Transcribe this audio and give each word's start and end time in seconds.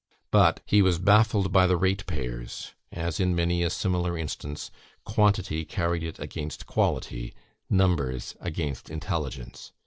But 0.31 0.61
he 0.65 0.81
was 0.81 0.97
baffled 0.97 1.51
by 1.53 1.67
the 1.67 1.77
rate 1.77 2.07
payers; 2.07 2.73
as, 2.91 3.19
in 3.19 3.35
many 3.35 3.61
a 3.61 3.69
similar 3.69 4.17
instance, 4.17 4.71
quantity 5.05 5.63
carried 5.63 6.01
it 6.01 6.17
against 6.17 6.65
quality, 6.65 7.35
numbers 7.69 8.35
against 8.41 8.89
intelligence. 8.89 9.73